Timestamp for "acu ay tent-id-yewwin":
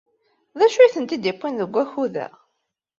0.65-1.59